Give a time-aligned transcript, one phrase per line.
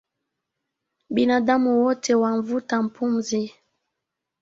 [1.09, 3.53] Binadamu wote wavuta pumzi